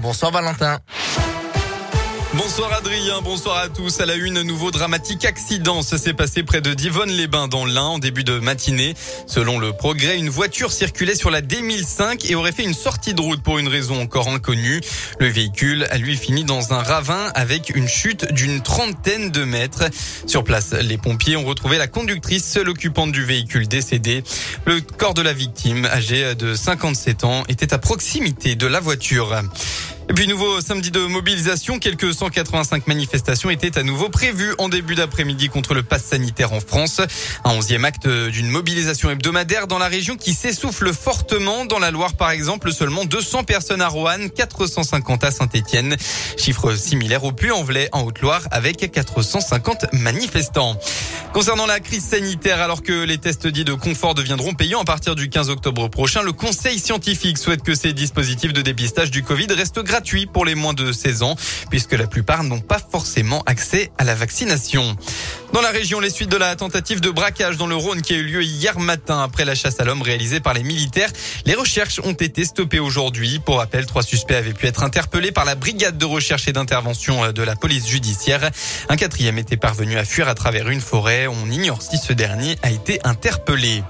Bonsoir 0.00 0.32
Valentin. 0.32 0.80
Bonsoir 2.38 2.72
Adrien, 2.72 3.20
bonsoir 3.20 3.56
à 3.58 3.68
tous. 3.68 4.00
À 4.00 4.06
la 4.06 4.14
une, 4.14 4.42
nouveau 4.42 4.70
dramatique 4.70 5.24
accident. 5.24 5.82
Ça 5.82 5.98
s'est 5.98 6.12
passé 6.12 6.44
près 6.44 6.60
de 6.60 6.72
Divonne-les-Bains 6.72 7.48
dans 7.48 7.66
l'Ain 7.66 7.82
en 7.82 7.98
début 7.98 8.22
de 8.22 8.38
matinée. 8.38 8.94
Selon 9.26 9.58
le 9.58 9.72
progrès, 9.72 10.16
une 10.16 10.28
voiture 10.28 10.70
circulait 10.70 11.16
sur 11.16 11.30
la 11.30 11.42
D1005 11.42 12.30
et 12.30 12.36
aurait 12.36 12.52
fait 12.52 12.62
une 12.62 12.74
sortie 12.74 13.12
de 13.12 13.20
route 13.20 13.42
pour 13.42 13.58
une 13.58 13.66
raison 13.66 14.00
encore 14.00 14.28
inconnue. 14.28 14.80
Le 15.18 15.26
véhicule 15.26 15.88
a 15.90 15.98
lui 15.98 16.16
fini 16.16 16.44
dans 16.44 16.72
un 16.72 16.80
ravin 16.80 17.32
avec 17.34 17.74
une 17.74 17.88
chute 17.88 18.32
d'une 18.32 18.62
trentaine 18.62 19.32
de 19.32 19.42
mètres. 19.42 19.86
Sur 20.28 20.44
place, 20.44 20.74
les 20.74 20.96
pompiers 20.96 21.36
ont 21.36 21.44
retrouvé 21.44 21.76
la 21.76 21.88
conductrice, 21.88 22.48
seule 22.48 22.68
occupante 22.68 23.10
du 23.10 23.24
véhicule 23.24 23.66
décédé. 23.66 24.22
Le 24.64 24.80
corps 24.80 25.14
de 25.14 25.22
la 25.22 25.32
victime, 25.32 25.86
âgée 25.86 26.36
de 26.36 26.54
57 26.54 27.24
ans, 27.24 27.42
était 27.48 27.74
à 27.74 27.78
proximité 27.78 28.54
de 28.54 28.68
la 28.68 28.78
voiture. 28.78 29.42
Et 30.10 30.14
puis 30.14 30.26
nouveau 30.26 30.62
samedi 30.62 30.90
de 30.90 31.00
mobilisation, 31.00 31.78
quelques 31.78 32.14
185 32.14 32.86
manifestations 32.86 33.50
étaient 33.50 33.78
à 33.78 33.82
nouveau 33.82 34.08
prévues 34.08 34.54
en 34.56 34.70
début 34.70 34.94
d'après-midi 34.94 35.50
contre 35.50 35.74
le 35.74 35.82
pass 35.82 36.02
sanitaire 36.02 36.54
en 36.54 36.60
France. 36.60 37.02
Un 37.44 37.50
onzième 37.50 37.84
acte 37.84 38.08
d'une 38.08 38.48
mobilisation 38.48 39.10
hebdomadaire 39.10 39.66
dans 39.66 39.78
la 39.78 39.86
région 39.86 40.16
qui 40.16 40.32
s'essouffle 40.32 40.94
fortement. 40.94 41.66
Dans 41.66 41.78
la 41.78 41.90
Loire 41.90 42.14
par 42.14 42.30
exemple, 42.30 42.72
seulement 42.72 43.04
200 43.04 43.44
personnes 43.44 43.82
à 43.82 43.88
Roanne, 43.88 44.30
450 44.30 45.24
à 45.24 45.30
Saint-Etienne. 45.30 45.94
Chiffre 46.38 46.74
similaire 46.74 47.24
au 47.24 47.32
Puy-en-Velay 47.32 47.90
en 47.92 48.00
Haute-Loire 48.00 48.48
avec 48.50 48.90
450 48.90 49.92
manifestants. 49.92 50.78
Concernant 51.32 51.66
la 51.66 51.78
crise 51.78 52.04
sanitaire, 52.04 52.60
alors 52.60 52.82
que 52.82 53.04
les 53.04 53.18
tests 53.18 53.46
dits 53.46 53.64
de 53.64 53.74
confort 53.74 54.14
deviendront 54.14 54.54
payants 54.54 54.80
à 54.80 54.84
partir 54.84 55.14
du 55.14 55.28
15 55.28 55.50
octobre 55.50 55.88
prochain, 55.88 56.22
le 56.22 56.32
Conseil 56.32 56.78
scientifique 56.78 57.38
souhaite 57.38 57.62
que 57.62 57.74
ces 57.74 57.92
dispositifs 57.92 58.52
de 58.52 58.62
dépistage 58.62 59.10
du 59.10 59.22
Covid 59.22 59.46
restent 59.50 59.80
gratuits 59.80 60.26
pour 60.26 60.46
les 60.46 60.54
moins 60.54 60.72
de 60.72 60.90
16 60.90 61.22
ans, 61.22 61.36
puisque 61.70 61.92
la 61.92 62.06
plupart 62.06 62.42
n'ont 62.44 62.60
pas 62.60 62.80
forcément 62.80 63.42
accès 63.46 63.92
à 63.98 64.04
la 64.04 64.14
vaccination. 64.14 64.96
Dans 65.52 65.60
la 65.60 65.70
région, 65.70 66.00
les 66.00 66.10
suites 66.10 66.30
de 66.30 66.36
la 66.36 66.56
tentative 66.56 67.00
de 67.00 67.10
braquage 67.10 67.56
dans 67.56 67.66
le 67.66 67.76
Rhône 67.76 68.02
qui 68.02 68.14
a 68.14 68.16
eu 68.16 68.24
lieu 68.24 68.42
hier 68.42 68.78
matin 68.78 69.22
après 69.22 69.44
la 69.44 69.54
chasse 69.54 69.80
à 69.80 69.84
l'homme 69.84 70.02
réalisée 70.02 70.40
par 70.40 70.54
les 70.54 70.62
militaires, 70.62 71.10
les 71.46 71.54
recherches 71.54 72.00
ont 72.04 72.12
été 72.12 72.44
stoppées 72.44 72.80
aujourd'hui. 72.80 73.38
Pour 73.38 73.58
rappel, 73.58 73.86
trois 73.86 74.02
suspects 74.02 74.34
avaient 74.34 74.52
pu 74.52 74.66
être 74.66 74.82
interpellés 74.82 75.32
par 75.32 75.44
la 75.44 75.54
brigade 75.54 75.98
de 75.98 76.04
recherche 76.04 76.48
et 76.48 76.52
d'intervention 76.52 77.32
de 77.32 77.42
la 77.42 77.54
police 77.54 77.88
judiciaire. 77.88 78.50
Un 78.88 78.96
quatrième 78.96 79.38
était 79.38 79.56
parvenu 79.56 79.96
à 79.96 80.04
fuir 80.04 80.28
à 80.28 80.34
travers 80.34 80.68
une 80.68 80.80
forêt. 80.80 81.27
On 81.28 81.50
ignore 81.50 81.82
si 81.82 81.98
ce 81.98 82.12
dernier 82.12 82.56
a 82.62 82.70
été 82.70 82.98
interpellé. 83.04 83.82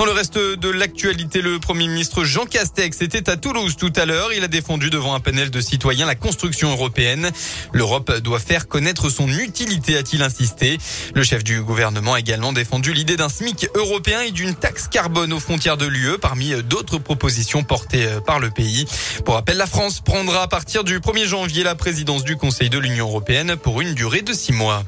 Dans 0.00 0.06
le 0.06 0.12
reste 0.12 0.38
de 0.38 0.68
l'actualité, 0.70 1.42
le 1.42 1.58
Premier 1.58 1.86
ministre 1.86 2.24
Jean 2.24 2.46
Castex 2.46 3.02
était 3.02 3.28
à 3.28 3.36
Toulouse 3.36 3.76
tout 3.76 3.92
à 3.96 4.06
l'heure. 4.06 4.32
Il 4.32 4.42
a 4.42 4.48
défendu 4.48 4.88
devant 4.88 5.14
un 5.14 5.20
panel 5.20 5.50
de 5.50 5.60
citoyens 5.60 6.06
la 6.06 6.14
construction 6.14 6.70
européenne. 6.70 7.30
L'Europe 7.74 8.10
doit 8.20 8.38
faire 8.38 8.66
connaître 8.66 9.10
son 9.10 9.28
utilité, 9.28 9.98
a-t-il 9.98 10.22
insisté. 10.22 10.78
Le 11.14 11.22
chef 11.22 11.44
du 11.44 11.60
gouvernement 11.60 12.14
a 12.14 12.20
également 12.20 12.54
défendu 12.54 12.94
l'idée 12.94 13.18
d'un 13.18 13.28
SMIC 13.28 13.68
européen 13.74 14.22
et 14.22 14.30
d'une 14.30 14.54
taxe 14.54 14.88
carbone 14.88 15.34
aux 15.34 15.40
frontières 15.40 15.76
de 15.76 15.86
l'UE 15.86 16.16
parmi 16.18 16.54
d'autres 16.62 16.96
propositions 16.96 17.62
portées 17.62 18.08
par 18.24 18.40
le 18.40 18.48
pays. 18.48 18.86
Pour 19.26 19.34
rappel, 19.34 19.58
la 19.58 19.66
France 19.66 20.00
prendra 20.00 20.44
à 20.44 20.48
partir 20.48 20.82
du 20.82 21.00
1er 21.00 21.26
janvier 21.26 21.62
la 21.62 21.74
présidence 21.74 22.24
du 22.24 22.36
Conseil 22.36 22.70
de 22.70 22.78
l'Union 22.78 23.06
européenne 23.06 23.56
pour 23.56 23.82
une 23.82 23.92
durée 23.92 24.22
de 24.22 24.32
six 24.32 24.52
mois. 24.52 24.82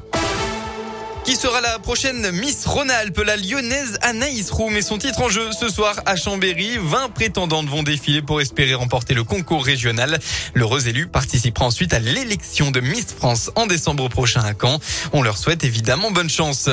Qui 1.25 1.37
sera 1.37 1.61
la 1.61 1.79
prochaine 1.79 2.31
Miss 2.31 2.65
Rhône-Alpes 2.65 3.21
La 3.25 3.37
lyonnaise 3.37 3.97
Anaïs 4.01 4.51
Roux 4.51 4.69
met 4.69 4.81
son 4.81 4.97
titre 4.97 5.21
en 5.21 5.29
jeu 5.29 5.49
ce 5.57 5.69
soir 5.69 5.95
à 6.05 6.17
Chambéry. 6.17 6.77
20 6.77 7.13
prétendantes 7.13 7.69
vont 7.69 7.81
défiler 7.81 8.21
pour 8.21 8.41
espérer 8.41 8.73
remporter 8.73 9.13
le 9.13 9.23
concours 9.23 9.63
régional. 9.63 10.19
L'heureuse 10.53 10.87
élue 10.87 11.07
participera 11.07 11.65
ensuite 11.65 11.93
à 11.93 11.99
l'élection 11.99 12.71
de 12.71 12.81
Miss 12.81 13.05
France 13.17 13.51
en 13.55 13.67
décembre 13.67 14.09
prochain 14.09 14.41
à 14.41 14.53
Caen. 14.53 14.79
On 15.13 15.21
leur 15.21 15.37
souhaite 15.37 15.63
évidemment 15.63 16.11
bonne 16.11 16.29
chance. 16.29 16.67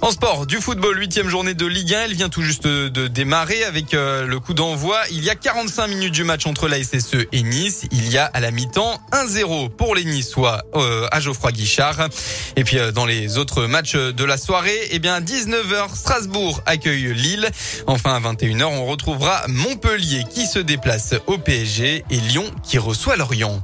En 0.00 0.10
sport, 0.10 0.46
du 0.46 0.56
football, 0.62 0.98
huitième 0.98 1.28
journée 1.28 1.52
de 1.52 1.66
Ligue 1.66 1.92
1. 1.92 2.04
Elle 2.04 2.14
vient 2.14 2.30
tout 2.30 2.42
juste 2.42 2.66
de 2.66 3.06
démarrer 3.06 3.64
avec 3.64 3.92
euh, 3.92 4.26
le 4.26 4.40
coup 4.40 4.54
d'envoi. 4.54 4.98
Il 5.10 5.22
y 5.22 5.28
a 5.28 5.34
45 5.34 5.88
minutes 5.88 6.14
du 6.14 6.24
match 6.24 6.46
entre 6.46 6.68
la 6.68 6.82
SSE 6.82 7.26
et 7.32 7.42
Nice. 7.42 7.82
Il 7.92 8.10
y 8.10 8.16
a 8.16 8.24
à 8.24 8.40
la 8.40 8.50
mi-temps 8.50 8.98
1-0 9.12 9.68
pour 9.68 9.94
les 9.94 10.04
Niçois 10.04 10.62
euh, 10.74 11.06
à 11.12 11.20
Geoffroy 11.20 11.52
Guichard. 11.52 12.08
Et 12.56 12.64
puis 12.64 12.78
euh, 12.78 12.92
dans 12.92 13.04
les 13.04 13.36
autres 13.36 13.66
matchs 13.66 13.89
de 13.94 14.24
la 14.24 14.36
soirée, 14.36 14.88
eh 14.90 14.98
bien 14.98 15.20
19h, 15.20 15.94
Strasbourg 15.94 16.62
accueille 16.66 17.12
Lille. 17.14 17.48
Enfin 17.86 18.14
à 18.14 18.20
21h, 18.20 18.64
on 18.64 18.86
retrouvera 18.86 19.42
Montpellier 19.48 20.24
qui 20.30 20.46
se 20.46 20.58
déplace 20.58 21.14
au 21.26 21.38
PSG 21.38 22.04
et 22.10 22.16
Lyon 22.16 22.44
qui 22.62 22.78
reçoit 22.78 23.16
Lorient. 23.16 23.60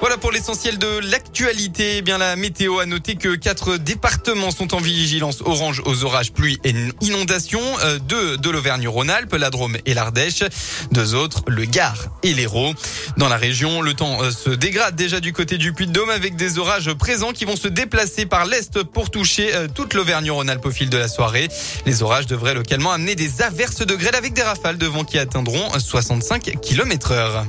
Voilà 0.00 0.16
pour 0.16 0.30
l'essentiel 0.30 0.78
de 0.78 1.00
l'actualité. 1.10 1.96
Eh 1.96 2.02
bien, 2.02 2.18
la 2.18 2.36
météo 2.36 2.78
a 2.78 2.86
noté 2.86 3.16
que 3.16 3.34
quatre 3.34 3.76
départements 3.76 4.52
sont 4.52 4.74
en 4.74 4.78
vigilance 4.78 5.40
orange 5.44 5.82
aux 5.86 6.04
orages, 6.04 6.32
pluie 6.32 6.60
et 6.62 6.72
inondations. 7.00 7.60
Euh, 7.82 7.98
deux 7.98 8.38
de 8.38 8.48
l'Auvergne-Rhône-Alpes, 8.48 9.34
la 9.34 9.50
Drôme 9.50 9.76
et 9.86 9.94
l'Ardèche. 9.94 10.44
Deux 10.92 11.16
autres, 11.16 11.42
le 11.48 11.64
Gard 11.64 11.98
et 12.22 12.32
l'Hérault. 12.32 12.74
Dans 13.16 13.28
la 13.28 13.36
région, 13.36 13.82
le 13.82 13.92
temps 13.92 14.22
euh, 14.22 14.30
se 14.30 14.50
dégrade 14.50 14.94
déjà 14.94 15.18
du 15.18 15.32
côté 15.32 15.58
du 15.58 15.72
Puy-de-Dôme 15.72 16.10
avec 16.10 16.36
des 16.36 16.58
orages 16.58 16.92
présents 16.94 17.32
qui 17.32 17.44
vont 17.44 17.56
se 17.56 17.68
déplacer 17.68 18.24
par 18.24 18.46
l'est 18.46 18.84
pour 18.84 19.10
toucher 19.10 19.52
euh, 19.52 19.66
toute 19.72 19.94
l'Auvergne-Rhône-Alpes 19.94 20.64
au 20.64 20.70
fil 20.70 20.90
de 20.90 20.96
la 20.96 21.08
soirée. 21.08 21.48
Les 21.86 22.04
orages 22.04 22.26
devraient 22.26 22.54
localement 22.54 22.92
amener 22.92 23.16
des 23.16 23.42
averses 23.42 23.84
de 23.84 23.96
grêle 23.96 24.14
avec 24.14 24.32
des 24.32 24.42
rafales 24.42 24.78
de 24.78 24.86
vent 24.86 25.02
qui 25.02 25.18
atteindront 25.18 25.76
65 25.76 26.60
km 26.62 27.12
heure. 27.12 27.44